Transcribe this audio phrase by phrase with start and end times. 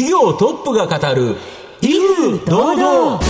[0.00, 1.36] 企業トップが語る
[1.82, 3.20] 威風堂々。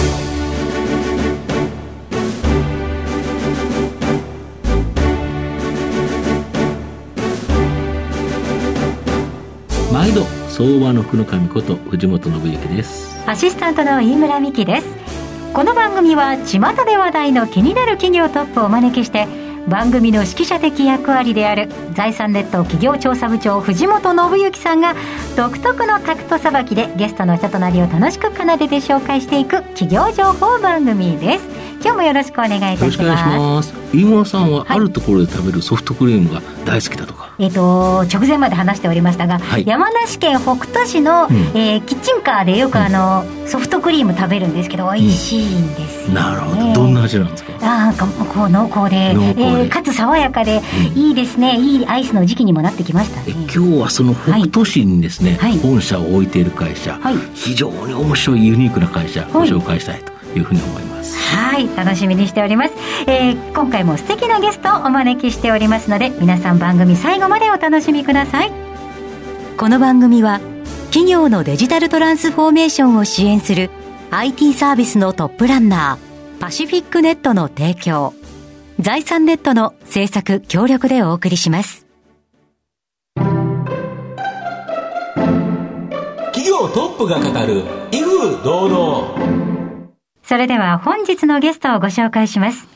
[9.92, 13.20] 毎度相場の福の神こと藤本信之です。
[13.26, 14.86] アシスタントの飯村美希です。
[15.52, 19.26] この番組は巷で話題の気になる企業トップをお招きして
[19.68, 24.94] 番組の指揮者的役割である財産ネット企業調査部長藤本信之さんが
[25.36, 31.44] 独特のタクトさばきでゲストの人となりを楽しく奏でて紹介していく企業情報番組です。
[31.82, 33.72] 今日もよろしくお願いいたします。
[33.92, 46.06] 飯村さんはあるところで食べるソフトクリームが大好きだとか、はい、えっ、ー、と直前まで話しておりましたが、はい、山梨県北杜市の、うん、えー、キッチンカーでよくあの、うん、ソフトクリーム食べるんですけど美味しいんですよ、ね。
[46.08, 46.72] うん、なるほど。
[46.74, 47.50] どんな味なんですか？
[47.62, 50.60] あかこう濃厚で濃厚で、えー、かつ爽やかで、
[50.94, 51.56] いいですね。
[51.58, 53.22] いいアイスの時期にもなってきました。
[53.22, 56.98] ね今日はその北杜市にですね、はい、本社を置いている会社、
[57.34, 60.89] 非常に面白いユニークな会社ご紹介したいというふうに思います
[61.30, 62.74] はい楽しみにしております、
[63.06, 68.52] えー、今回も素敵なゲストをお招きしておりますので皆さん番組最後までお楽しみください。
[69.56, 70.40] この番組は
[70.86, 73.70] 企業のデジタルトランスフォーメーションを支援する
[74.10, 78.14] IT サービスのトップランナーパシフィックネットの提供
[78.78, 81.86] 財産ネットの制作協力でお送りします。
[86.32, 89.49] 企業トップが語る威風堂々
[90.30, 92.68] それでは本日のゲストをご紹介します。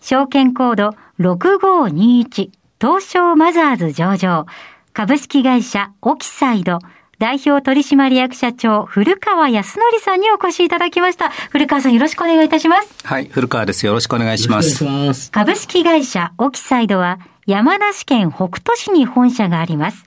[0.00, 0.90] 証券コード
[1.20, 4.44] 6521東証マザーズ上場
[4.92, 6.80] 株式会社オキサイド
[7.20, 11.30] 代表取締役社長、古川康則さんにお越しいただきました。
[11.30, 13.06] 古川さんよろしくお願いいたします。
[13.06, 13.86] はい、古川です。
[13.86, 14.82] よろしくお願いします。
[14.82, 20.04] ます株式会社オキサイドは山梨県北杜市に本社があります。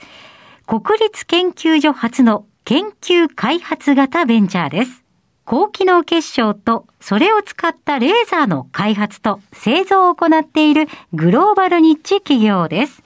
[0.67, 5.05] 国立研究所初の研究開発型ベンチャーです。
[5.49, 13.01] 高機能結晶とそれを使ったレーザーの開発と製造を行っているグローバルニッチ企業です。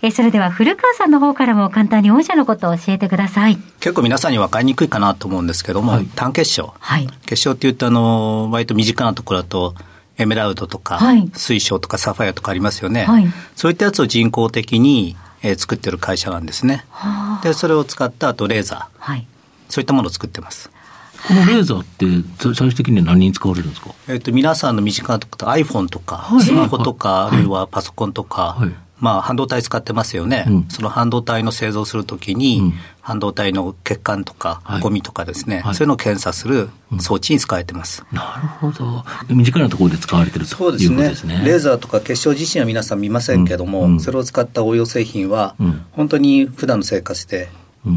[0.00, 3.56] えそれでは古川さんの方からも簡単に御社のことを教えてください。
[3.80, 6.72] 結構皆さんに分かりにくいかなと思うんですけども、はい、単結晶。
[6.78, 9.74] はい、結晶って言うとあの、割と身近なところだと、
[10.18, 13.06] エメラルドとか、はい、水晶とかサファイアとかありますよね。
[13.06, 16.84] はい、そういったやつを人工的に、えー、作ってる会社なんですね。
[17.42, 19.00] で、それを使ったあとレーザー。
[19.00, 19.26] はい、
[19.68, 20.70] そういったものを作ってます。
[21.28, 22.06] このレーザーって
[22.54, 28.72] 最終的には何に使われるんですか、えっ、と、皆さんの身近なところ iPhone とか、スマホとか、あるいはパソコンとか、はい、
[29.02, 41.08] まあ、半導体使ってますよね、うん、その半導体の製造するときに、うん、半導体の欠陥とか、ゴミとかですね、はい、そういうのを検査する装置に使われてます、うん、なるほど、身近なところで使われてるということですね。
[41.08, 41.42] ですね。
[41.44, 45.56] レーザーとか結晶自身は皆さん見ませんけども、それを使った応用製品は、
[45.92, 47.48] 本当に普段の生活で、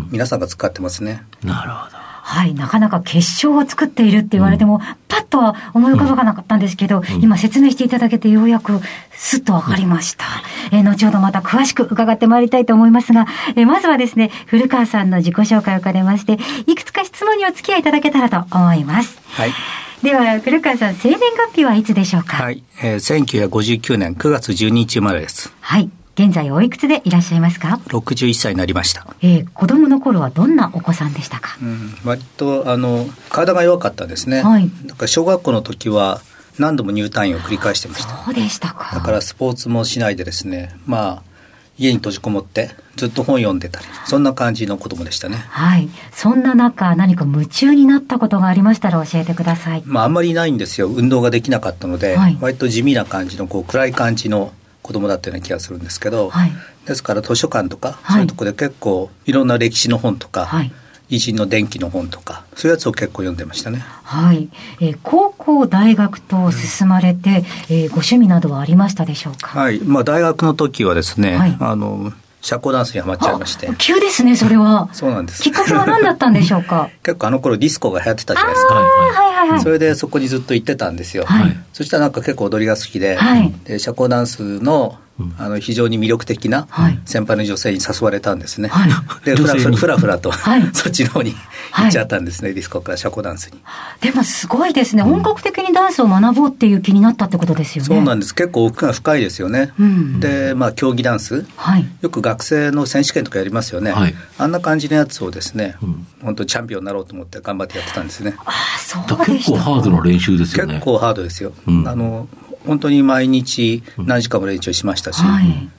[0.10, 1.24] 皆さんが使ってますね。
[1.44, 1.95] なるほど。
[2.28, 8.82] はい、なかなか結晶を作っているって言われても、うん、パッとは思い浮かばなかったんですけど、うん、今説明していただけてようやく
[9.12, 10.26] すっとわかりました。
[10.72, 19.22] えー、後ほどまた詳しく伺ってまいりたいと思いますが、えー、まずはですね、古川さんの自己紹介を兼ねまして、いくつか質問にお付き合いいただけたらと思います。
[19.28, 19.52] はい。
[20.02, 22.38] では、古川さん、生年月日はいつでしょうか？
[22.38, 25.54] はい、えー、1959年9月12日生まれです。
[25.62, 25.90] はい。
[26.16, 36.22] 現在おいくつでいらっしゃいますか？61歳になりました、えー、子供の頃はどんなお子さんでしたか、うん、割とあの体が弱かったですね、はい、だから小学校の時は
[36.58, 38.16] 何度も入退院を繰り返してました。
[38.24, 38.96] そうでしたか。
[38.96, 41.24] だからスポーツもしないでですねまあ
[41.78, 45.36] 家に閉じこもってずっと本読んでたりそんな感じの子供でしたね。
[45.36, 45.90] はい。
[46.14, 49.84] そんな中何か夢中になったことがありましたら教えてください。
[49.86, 50.88] まああんまりないんですよ。
[50.88, 54.54] 運動ができなかったので、はい、割と地味な感じのこう暗い感じの
[54.86, 56.52] 子供だったような気がするんですけど、はい、
[56.86, 60.72] ですから図書館とか、そういうところで結構いろんな歴史の本とか、はい、
[61.10, 63.80] 偉人の電気の本とかそういうやつを結構読んでましたね。
[63.80, 64.48] はい、
[64.80, 69.60] えー、高校大学と進まれて、うん、えー、ご趣味などはありましたでしょうか？
[69.60, 72.14] はい、まあ大学の時はですね、はい、あの
[72.46, 73.68] 社交ダンスにはまっちゃいまして。
[73.80, 74.88] 急ですね、それは。
[74.94, 75.42] そうなんです。
[75.42, 76.90] きっかけは何だったんでしょうか？
[77.04, 78.76] 結構あの頃ディスコが流行ってたじゃないですか。
[78.76, 79.62] はいはいはい。
[79.62, 81.26] それでそこにずっと行ってたんですよ。
[81.26, 81.58] はい。
[81.74, 83.52] そしたらなんか結構踊りが好きで、はい。
[83.64, 84.96] で、社交ダンスの
[85.38, 86.68] あの非常に魅力的な
[87.06, 88.68] 先輩の女性に誘われたんですね。
[88.68, 91.34] はい、でふらふらふらと、はい、 そっちの方に
[91.74, 93.60] 行っちゃったんですね、はい、ディスコから社交ダンスに。
[94.02, 97.88] でもすごいですね、本格的にダンスを学ぼうっていう気になったってことですよね。
[97.88, 98.36] そうなんです。
[98.36, 99.72] 結構奥が深いですよね。
[99.80, 108.36] うん、でまあ競技ダンス、はい、よく学生の選手権とかやりますよね、はい、あんな感じのやつをですね、うん、本当チャンピオンになろうと思って頑張ってやってたんですね。
[108.46, 110.74] ああそう結構ハードな練習ですよね。
[110.76, 111.54] 結構ハードですよ。
[111.68, 112.28] うん、あの
[112.66, 115.70] 本当に毎日何時間も練習しましたし、はい、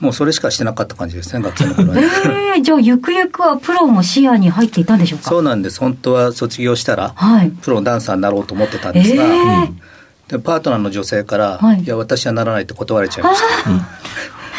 [0.00, 2.02] もうそれしかしてなかった感じですね、学生の頃は、ね。
[2.56, 5.28] えー、じゃあ、ゆくゆくはプロも視野に入っていたんでしょうか？
[5.28, 5.80] そうなんです。
[5.80, 9.72] 本当は卒業したら、はい、プロのダンサーになろうと思ってたんですが、えー、
[10.28, 13.46] でパートナーの女性から、はい、いや、私はならないって断られちゃいました。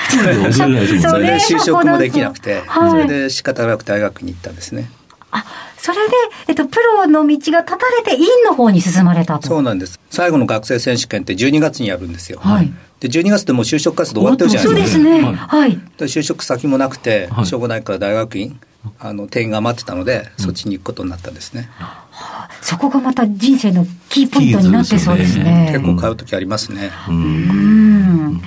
[0.07, 4.55] それで就職もできなくて、はい、それで仕方なく大学に行ったん。
[4.55, 4.89] ですね。
[5.31, 5.43] あ
[5.85, 6.13] それで、
[6.47, 9.47] えっと、プロの道が断たれて、院の方に進まれたと。
[9.47, 9.99] そうなんです。
[10.09, 12.39] 最後の学生選手権って12月にやるんですよ。
[12.41, 12.73] はい。
[12.99, 14.97] で、12月でもう就職活動終わってるじゃないですか。
[14.97, 15.33] そうですね。
[15.35, 15.77] はい。
[15.97, 18.59] で就職先もなくて、しょうがないから大学院、
[18.99, 21.69] あの、定員が余ってたので、そっちに行くことになったんですね。
[21.79, 25.69] はあ、そこがまた人生のキーポイントになってそうですね。
[25.71, 26.89] 結構買う時ありますね。
[27.09, 28.41] うん。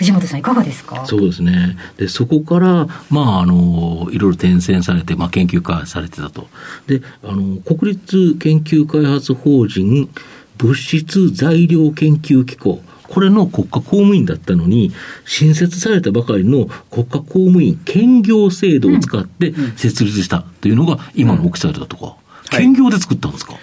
[0.00, 1.04] 藤本さんいかがですか？
[1.04, 1.76] そうですね。
[1.98, 6.48] で、そこから、まあ、あの、いろいろ転戦されて、まあ、研究開発されてたと。
[6.86, 10.08] で、あの、国立研究開発法人
[10.56, 12.82] 物質材料研究機構。
[13.08, 14.92] これの国家公務員だったのに、
[15.26, 22.16] 新設されたばかりの国家公務員兼業制度を使って設立したというのが今のオキサイドだとか、
[22.50, 23.62] 兼業で作ったんですか、はい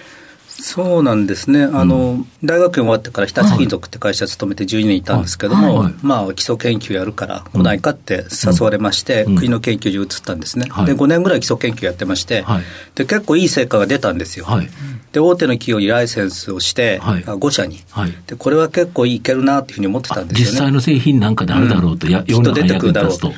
[0.59, 5.86] そうなんですね、あの、うん、大学院終わってから日立金属って会社勤めて12年いたんですけども、はい。
[5.86, 12.44] はい、まあ、基礎研究やるから来ないかって誘われまして、うん、国の研究所移ったんですね、で、5年ぐらい基礎研究やってまして、
[12.95, 14.48] で、結構いい成果が出たんですよ。
[15.12, 17.80] で、大手の企業にライセンスをして、はい、5社に、
[18.25, 20.51] で、これは結構いけるなっていうふうに思ってたんですよね。
[20.51, 23.31] 実際の製品なんかであるだろうと、や、きっと出てくるだろうと。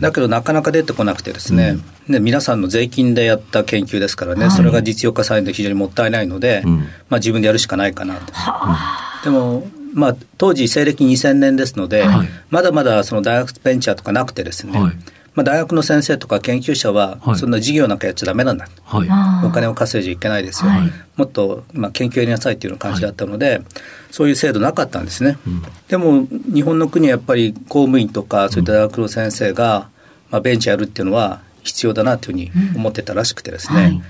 [0.00, 1.76] だけどなかなか出てこなくてですね、
[2.08, 8.32] うん、ね皆さんの税金でやった研究ですからね、はい、それが実用化されるの非常にもったいないので、うん、まあ、自分でやるしかないかなと。
[9.24, 14.92] でもまあ、当時、西暦2000年ですので、はい、まだまだその大学ベンチャーとかなくてですね、はい
[15.38, 23.62] まあ、大学の先生とか研究者は、そんな事業なんかやっちゃだめなんだ、はい、お金を稼いじゃいけないですよ、はい、もっと、まあ、研究やりなさいっていうような感じだったので、はい、
[24.10, 29.90] そういう制度なかったんですね、うん、でも日本の国はやっぱり公務員とか、そういった大学の先生が、
[30.30, 34.02] まあ、ベンチャーやるっていうのは必要だなというふうに思ってたらしくてですね、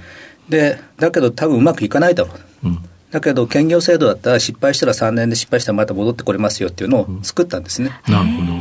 [0.46, 2.30] うん、でだけど多分うまくいかないだろ
[2.64, 2.78] う、うん、
[3.10, 8.00] だけど兼業制度だったら失敗したら3年で失敗したらまた戻ってこれますよっていうのを作ったんですね。
[8.08, 8.57] なるほど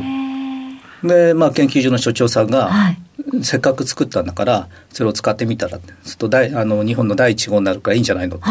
[1.02, 2.98] で、まあ、研究所の所長さんが、はい、
[3.42, 8.44] せっかく作ったんだから、それを使ってみたら、すると大あの日本の第一号になるからいいんじゃないのと。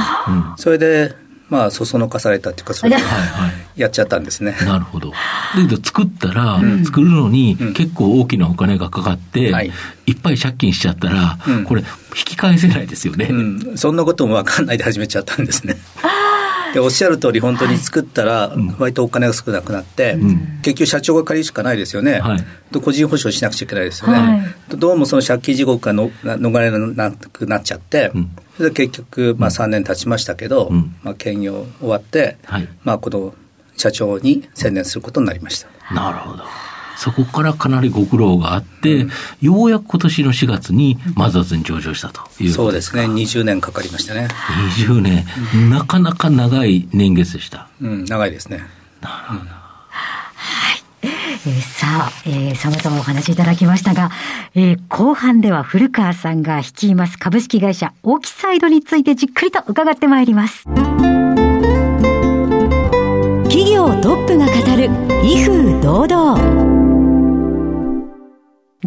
[0.57, 1.13] それで、
[1.49, 3.03] まあ、そそのかされたっていうか、それで
[3.77, 4.55] やっちゃったんですね。
[4.65, 5.13] なるほど。
[5.69, 9.69] で、作ったら、うん、作るのに結構大きなお金がかかって、うん、い、
[10.11, 11.87] っぱい借金しちゃったら、うん、これ、引
[12.25, 13.29] き返せないですよね。
[13.75, 15.77] そんなことも分かんないで始めちゃったんですね。
[16.77, 20.15] でおっしゃる通り、本当に作ったら、割とお金が少なくなって、
[20.61, 24.37] 結局、社長が借りるしかないですよね、はい、個人保証しなくちゃいけないですよね、は
[24.75, 28.11] い、どうもその借金地獄がの逃れなくなっちゃって、
[28.57, 30.69] それで結局、まあ、3年経ちましたけど、
[31.01, 33.33] まあ、兼業終わって、はい、まあ、この
[33.75, 35.95] 社長に専念することになりました。
[35.95, 36.43] なるほど
[36.97, 39.11] そこからかなりご苦労があって、うん、
[39.41, 44.27] ようやく今年の4月にマザーズに上場したというそうですね、20年かかりましたね。
[44.77, 47.67] 20年、うん、なかなか長い年月でした。
[47.81, 48.63] うん、長いですね。
[49.01, 49.57] なるほど。
[51.03, 54.09] えー、さあ、えー、様々お話いただきましたが、
[54.55, 60.63] えー、後半では古川さんが率います株式会社オキサイドについてじっくりと伺ってまいります。
[63.43, 64.89] 企業トップが語る
[65.23, 66.66] 威風堂々。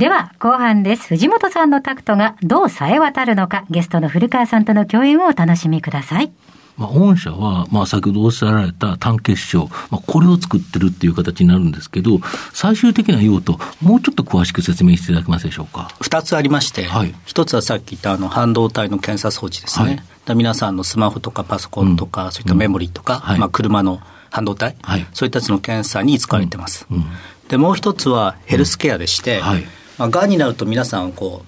[0.00, 1.08] では、後半です。
[1.08, 6.32] 藤本さんのタクトがどう冴え渡るのか、ゲストの古川さんとの共演をお楽しみください。
[6.78, 12.18] まあ、御社は、まあ、先ほどおっしゃられた単結晶、まあ、これを作ってるっていう形になるんですけど、
[12.54, 15.94] 最終的な用途、もうちょっと詳しく説明していただけますでしょうか。
[16.00, 20.02] 二つありまして、はい、一つはさっき言ったあの半導体の検査装置ですね。
[20.24, 26.86] はい、皆さんのスマホとかパソコンとか、うん、そういったメモリとか、うんはい、まあ、車の半導体、はい、そういったやつの検査に使われてます。
[26.90, 27.04] うん、
[27.48, 29.66] で、もう一つはヘルスケアでして、はい
[30.00, 31.44] まあ、がんになると皆さんこ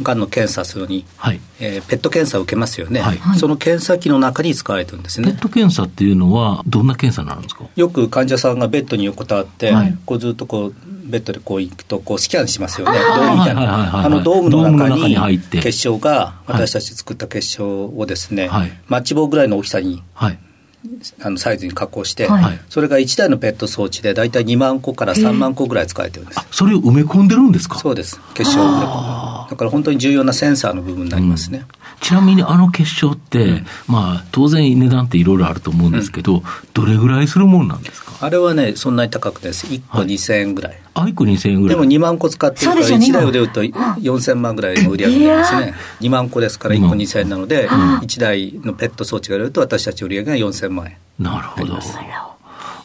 [0.00, 5.32] うがんの検査するのに、はい、えー、ペット検査を受けますよね、はい、その検査機の中に使われてるんですね。
[5.32, 7.64] ペット検査っていうのはどんな検査になるんですか？
[7.76, 12.98] よく患者さんがベッドに横たわって、はい、こうずっとこうベッドでこう行くとこうスキャンしますよね。
[12.98, 20.38] ドームみたいなあのドームの中に結晶が私たち作った結晶をですね、はい、マッチ棒ぐらいの大きさに、はい
[21.20, 26.40] あのサイズに加工して、はい、それが1台のペット装置で大体2万個から3万個ぐらい使われてるんです。
[26.50, 27.78] それを埋め込んでるんですか？
[27.78, 28.18] そうです。
[28.34, 31.66] 結晶を埋め込むだから本当に重要なセンサーの部分になりますね、うん、
[32.00, 36.42] ちなみにあの結晶って、うん、まあ当然値段っていろいろあると思うんですけど、うん、
[36.74, 38.10] どれぐらいするもんなんですか？
[38.20, 39.66] あれはねそんなに高くないです。
[39.66, 41.76] 1個2000円ぐらい、はいあ、1個2000円ぐらい。
[41.78, 44.50] でも2万個使ってるから、1台を売ると4000万。
[44.50, 45.74] ぐらいの売り上げになりますね。
[46.00, 50.96] 2万個ですから1個2000円なので、1台のペット装置が売れると私たち売り上げが4000万円。
[51.20, 51.78] なるほど。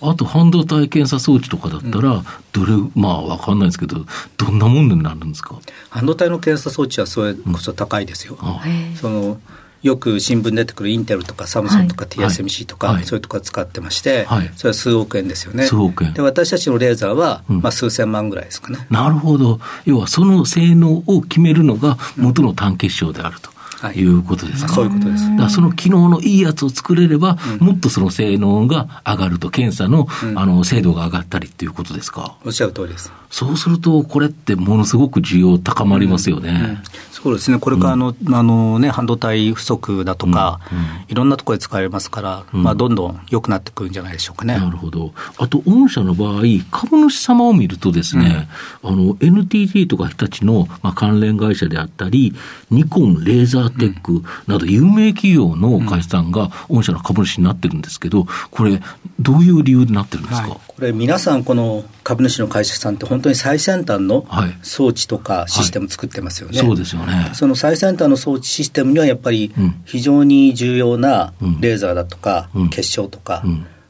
[0.10, 4.06] あと半導体検査装置とかだったら、どれ、まあわかんないですけど、
[4.38, 5.60] どんなものになるんですか？
[5.90, 8.38] 半導体の検査装置はそれこそ高いですよ。
[8.42, 9.40] うん、その
[9.82, 15.68] よく新聞に出てくるインテルとかサムソンとか TSMC とか、はい、そういうところ使ってまして、はい、それは数億円ですよね。
[15.68, 16.14] 数億円。
[16.14, 18.88] で、私たちのレーザーは、うん、まあ数千万ぐらいですかね。
[18.90, 19.60] なるほど。
[19.86, 23.52] 要はその性能を決めるのが元の単結晶であると。
[23.92, 25.36] いうことですか、そういうことです。
[25.38, 32.36] だその機能のいいやつを作れれば、うん、もっとその性能が上がると、検査の,、あの精度が上がったりっていうことですか？
[32.46, 33.12] おっしゃる通りです。
[33.30, 36.82] そうすると、これってものすごく需要高まりますよね。
[37.26, 40.60] うんうん、そうですね、これからの,、あのね、半導体不足だとか、
[41.08, 44.58] いろんなところで使われますから、まあ、どんどん良くなってくるんじゃないでしょうかね。
[44.58, 45.14] なるほど。
[45.38, 46.42] あと、御社の場合、
[46.72, 48.48] 株主様を見るとですね、
[48.84, 52.34] あの、NTT とか日立の、まあ、関連会社であったり、
[52.72, 58.82] ニコン、レーザーテックなど、有名企業の会社さんが御社の株主になってるんですけど、これ、
[59.20, 64.26] どういう理由でなってるんですか、はい、これ、皆さん、この株主の会社さんって、本当に最先端の
[64.62, 67.32] 装置とかシステム作ってますよね、はいはい、そうですよね。
[67.34, 69.54] その最先端の装置システムには、やっぱり
[69.86, 73.44] 非常に重要なレーザーだとか、結晶とか、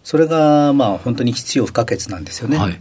[0.03, 2.57] それがまあ本当に必要不可欠なんですよね。
[2.57, 2.79] はい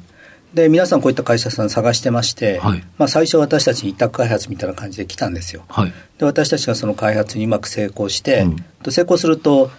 [0.54, 9.70] で皆さんこういった会社さん探してまして、はい、まあ、最初私たち委託開発みたいな感じで来たんですよ、はい、で私たちがその開発にうまく成功して、うん、成功すると、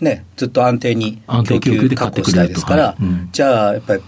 [0.00, 3.04] ね、ずっと安定に供給確保したいですから、はい。
[3.04, 4.02] うん、じゃあやっぱり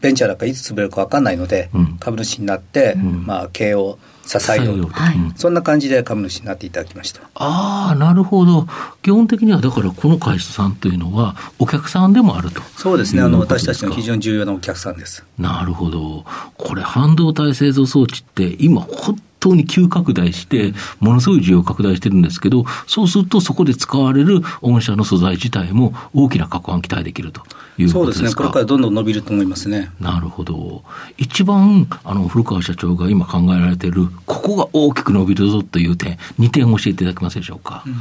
[0.00, 3.98] ベンチャーなんかいつ潰れるか分かんないので、うん、株主になって、まあ、経営を
[4.28, 7.22] 支えようと、はい、そんな感じで株主になっていただきました。
[7.34, 8.66] ああ、なるほど、
[9.02, 12.60] 基本的にはだから、この会社さんというのは、お客さんでもあると。
[12.76, 13.22] そうですね。
[13.22, 15.24] あの、私たちの非常に重要なお客さんです。
[15.38, 16.24] なるほど、
[16.58, 27.42] これ、半導体製造装置って、今、本当に急拡大して、ものすごい需要拡大してるんですけど、そうするとそこで使われる御社の素材自体も大きな確保期待できると
[27.82, 28.24] いうことですか？
[28.24, 29.90] そうですね、これからどんどん伸びると思いますね。
[30.00, 30.82] なるほど。
[31.16, 37.82] 一番、あの、古川社長が今考えられている、ここが大きく伸びるぞという点、2点教えていただけますでしょうか？
[37.86, 37.94] うん。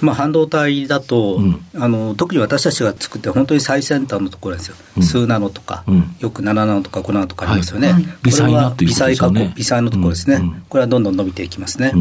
[0.00, 11.92] まあ、半導体だと、うん、あの特に私たちが作って本当に最先端のところですよ、うん、数ナノとか、うん、よく7ナノとか5ナノとかありますよね、はい、微細な微細加工、微細のところですね、これはどんどん伸びていきますね。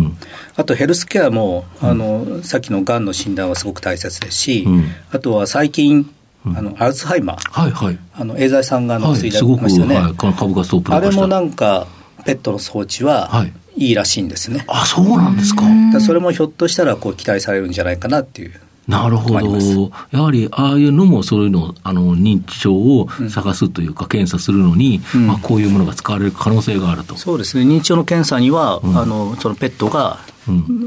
[0.56, 4.68] あとヘルスケアも、あのさっきのがんの診断はすごく大切ですし、
[5.12, 6.08] あとは最近、
[6.56, 11.88] あのアルツハイマー、はいはい、あのエーザイさんがの薬いましたよね、はい、あれもなんか、
[12.26, 14.66] ペットの装置は、はいいいらしいんですね。
[14.68, 15.62] あ、そうなんですか。
[16.02, 18.60] それもひょっとしたらこう期待されるんじゃないかなっていう。
[18.88, 19.92] なるほど。
[20.12, 27.18] やはり、ああいうのもそういうの、あの、認知症を探すというか、うん、検査するのに、うん、まあ、こういうものが使われる可能性があると。
[27.18, 27.64] そうですね。
[27.64, 30.20] 認知症の検査には、うん、あの、そのペットが、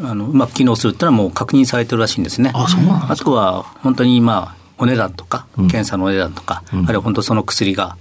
[0.02, 2.50] あのうまく機能するっていうのはもう確認されてるらしいんですね。
[2.54, 7.98] あ、そうなんあとは、本当にまあ、お値段とか、検査のお値段とか、あるいは本当その薬が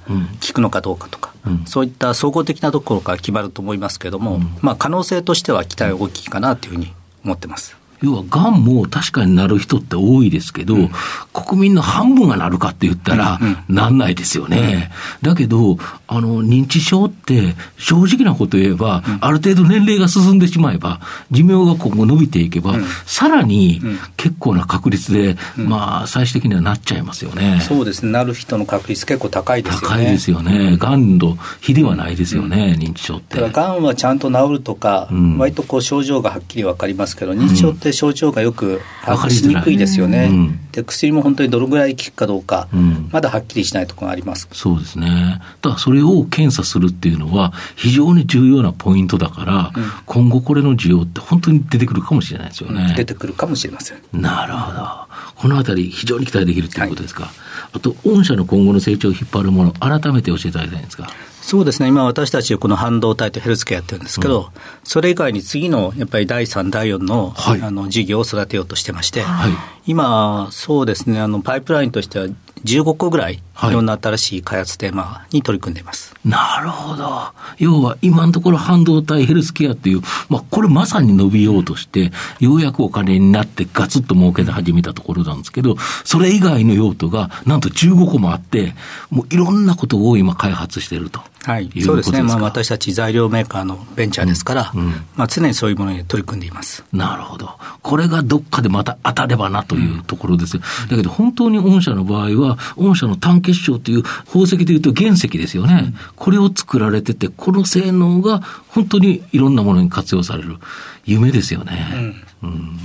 [0.47, 1.33] 効くのかどうかとか、
[1.65, 6.93] そういった総合的なところから決まると思いますけれども、まあ、可能性としては期待大きいかなというふうに
[7.25, 7.78] 思ってます。
[8.01, 10.91] 要は、がんも確かになる人って多いですけど、うん、
[11.33, 14.91] 国民の半分がなるかって言ったら、なんないですよね。
[15.21, 15.77] うん、だけど、
[16.07, 21.01] あの、認知症って、正直なこと言えば、うん、ある程度年齢が進んでしまえば、
[21.31, 22.75] 寿命が今後伸びていけば、
[23.05, 23.81] さらに
[24.17, 27.61] 結構な確率で、まあ、最終的にはなっちゃいますよね。
[27.67, 28.11] そうですね。
[28.11, 29.87] なる人の確率結構高いですよね。
[29.87, 30.77] 高いですよね。
[30.77, 33.39] がんの比ではないですよね、認知症って。
[33.49, 40.31] がんはちゃんと治るとか、割とこう症状がはっきりわかりますけど、認知症って症状がよく把握しにくいですよね。
[40.71, 45.41] で薬も本当にどのぐらい効くかどうか、うん、まだはっきりしないところがありますそうですね。
[45.61, 52.93] だからそれを検査するっていうのは、非常に重要なポイントだから、うん、今後これの需要って本当に出てくるかもしれないですよね。
[52.95, 53.97] 出てくるかもしれません。
[54.13, 54.87] なるほど。
[55.35, 57.23] このあたり、非常に期待できるということですか？
[57.23, 57.31] はい、
[57.73, 61.09] あと、御社の今後の成長を引っ張るもの、改めて教えていただきたいんですか。
[61.41, 64.47] そうですね、今、私たち、この半導体とヘルスケアやってるんですけど、うん、
[64.83, 69.51] それ以外に次のやっぱり第3、第4の,、はい、あの事業を育てようとしてまして、はい、
[69.87, 71.19] 今、そうですね。
[71.19, 72.27] あの、パイプラインとしては
[72.65, 73.73] 15個ぐらい、い。
[73.73, 76.13] ろんな新しい開発テーマに取り組んでいます。
[76.23, 77.23] なるほど。
[77.57, 88.73] 要は、今のところ半導体、ヘルスケアっていう、まあ、これまさに伸びようとして、ようやくお金になってガツッと儲けて始めたところなんですけど、それ以外の用途が、なんと15個もあって、
[89.09, 91.21] もういろんなことを今開発していると。
[91.43, 94.81] はい、そうですね、まあ、私たち材料メーカーのベンチャーですから、うん。
[94.81, 96.83] うん、まあ、常にそういうものに取り組んでいます。
[96.91, 97.49] なるほど、
[97.81, 110.57] これがどっかでまた当たればなというところですよ、うん、だけど本当に御社の場合は、御社の単結晶という宝石でいうと原石ですよね、これを作られてて、この性能が本当にいろんなものに活用される、
[111.05, 112.15] 夢ですよね。
[112.43, 112.79] うん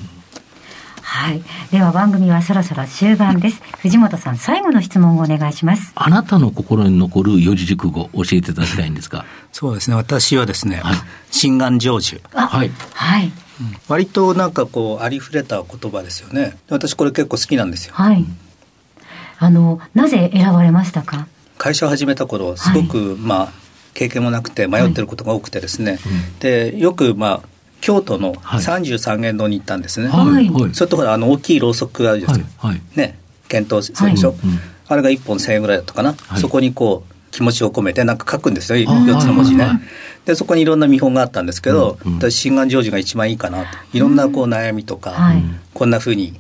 [1.06, 1.42] はい。
[1.71, 3.62] では番組はそろそろ終盤です。
[3.78, 5.92] 藤本さん、最後の質問をお願いします。
[5.94, 9.25] あなたの心に残る四字熟語、教えていただきたいんですが。
[9.52, 9.94] そうですね。
[9.94, 10.97] 私はですね、はい、
[11.30, 12.21] 心眼成就。
[12.33, 12.71] はい。
[12.94, 13.33] はい。
[13.87, 16.56] 割となんかこう、ありふれた言葉ですよね。
[16.68, 17.94] 私これ結構好きなんですよ。
[17.94, 18.25] はい。
[19.45, 21.27] あの、なぜ選ばれましたか？
[21.59, 23.53] 会社を始めた頃、すごく、はい、まあ、
[23.95, 26.01] 経験もなくて迷ってることが多くてですね、はい。
[26.41, 27.49] でよくまあ
[27.81, 33.19] 京都の三十三間堂に行ったんですね、はい、それとほらあの大きいろうそくがあるじゃないですか、はい、ね。
[33.47, 34.39] 検討そうでしょ、はい、
[34.89, 38.91] あれが1本1000円ぐらいだったかな、そこにこう気持ちを込めてなんか書くんですよ。
[38.91, 39.69] 4つの文字ね、
[40.25, 42.13] でそこにいろんな見本があったんですけど、うん。
[42.15, 43.69] うん、私心眼成就が一番いいかなと。
[43.93, 45.15] いろんなこう悩みとか、
[45.73, 46.35] こんなふうに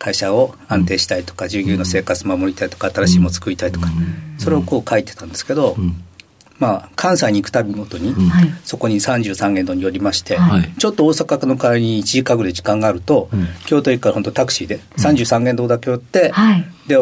[0.00, 3.88] 会社を安定したいとか従業員の生活守りたいとか新しいもの作りたいとか、
[4.38, 5.76] それをこう書いてたんですけど、
[6.58, 8.14] まあ、関西に行くたびごとに、
[8.64, 10.38] そこに33軒度に寄りまして、
[10.78, 13.28] ちょっと大阪の帰りに1時間ぐらい時間があると、
[13.66, 16.32] 京都駅から本当タクシーで33軒堂だけ寄って、
[16.86, 16.96] で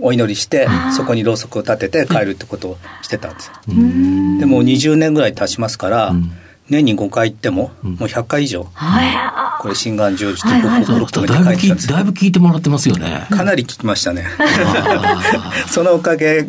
[0.00, 0.66] お祈りして、
[0.96, 3.52] そこにろうそくを立てて帰るってことをしてたんですよ。
[4.38, 6.14] でも20年ぐらい経ちますから、
[6.70, 8.66] 年に5回行っても、もう100回以上、
[9.60, 13.26] これ、心眼成就と心込めて書いてたんですだいぶ聞いてもらってますよね。
[13.30, 14.24] かなり聞きましたね。
[15.68, 16.46] そのおかげ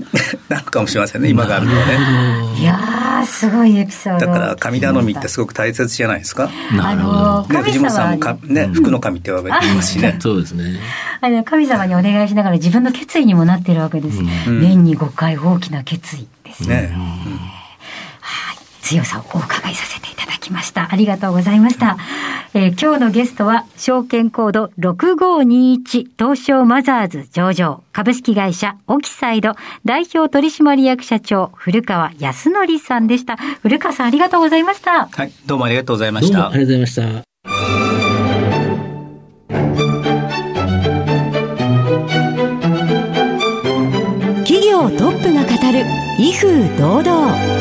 [0.47, 2.61] なのかもしれませんね、今があるのはね。
[2.61, 4.27] いやすごいエピソード。
[4.27, 6.49] だから、神頼みってすごく大切じゃないですか。
[6.79, 10.17] あのね、藤本さんもか、ね、福の神って呼ばれてますしね。
[10.19, 10.79] そうですね。
[11.21, 14.19] あの、神様にお願いしながら自分の決意にもなってるわけです。
[14.47, 16.93] 年に5回大きな決意ですね。
[18.21, 18.57] はい。
[18.81, 20.10] 強さをお伺いさせて
[20.41, 20.89] きました。
[20.91, 21.97] ありがとうございました。
[22.53, 29.53] えー、今日のゲストは、証券コード6521東証マザーズ上場株式会社オキサイド
[29.85, 33.37] 代表取締役社長古川康則さんでした。
[33.61, 35.07] 古川さんありがとうございました。
[35.07, 36.49] はい、どうもありがとうございました。
[36.49, 37.23] ありがとうございました。
[44.43, 45.85] 企業トップが語る
[46.19, 47.60] 威風堂々。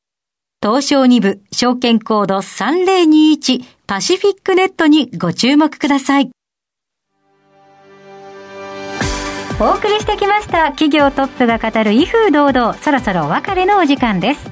[0.63, 6.29] 東証2部証券コード3021パシフィックネットにご注目ください。
[9.59, 14.51] お送りしてきました企業トップが語る威風堂々そろそろお別れのお時間です。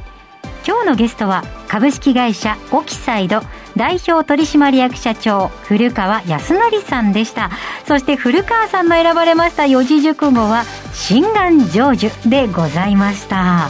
[0.67, 3.41] 今日のゲストは株式会社オキサイド
[3.77, 7.51] 代表取締役社長古川康則さんでした。
[7.85, 13.69] そして古川さんの選ばれました四字熟語は心眼成就でございました。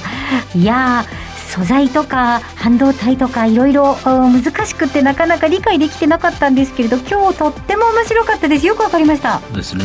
[0.55, 1.28] いやー
[1.59, 8.65] 素材とか半導体とかいろいろ難しくてなかなか理解できてなかったんですけれど今日とっても面白かったです。
[8.65, 9.41] よくわかりました。
[9.53, 9.83] ですね。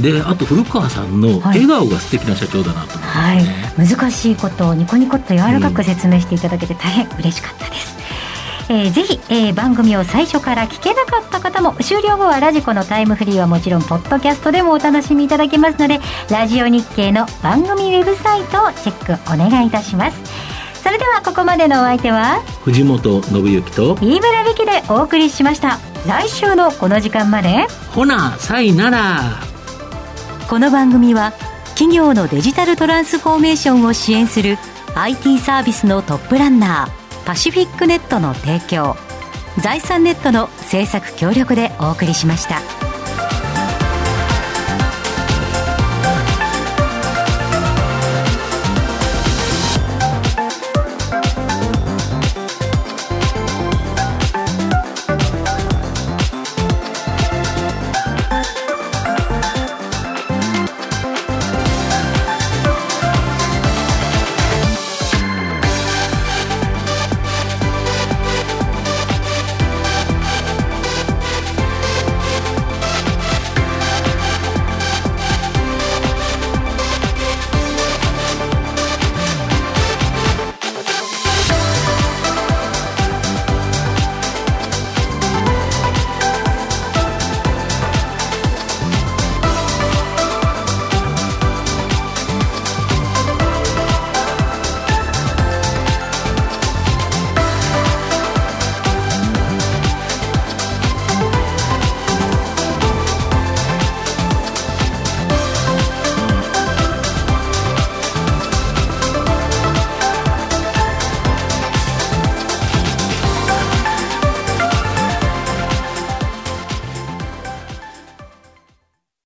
[0.00, 7.96] であと古川さんの笑顔が素敵な社長だなと思います、ね、はい、難しいことをニコニコっと柔らかく説明していただけて大変嬉しかったです、
[8.70, 20.51] うん、えー、ぜひ、えー、番組を最初から聞けなかった方も終了後はラジコのタイムフリーはもちろんポッドキャストでもお楽しみいただけますのでラジオ日経の番組ウェブサイトをチェックお願いいたします
[20.82, 25.78] それではここまでのお相手は藤本信之と飯村美樹でお送りしました。
[26.06, 27.66] 来週のこの時間まで。
[27.94, 29.40] ほなさいなら。
[30.48, 31.32] この番組は
[31.70, 34.58] 企業のデジタルトランスフォーメーションを支援する
[34.94, 38.96] IT サービスのトップランナーパシフィックネットの提供
[39.62, 42.91] 財産ネットの制作協力でお送りしました。